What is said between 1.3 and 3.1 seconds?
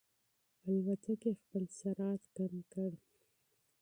خپل سرعت کم کړ.